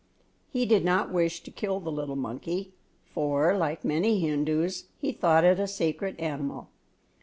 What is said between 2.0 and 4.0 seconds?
monkey; for, like